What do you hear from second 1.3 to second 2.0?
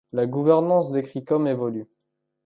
évolue.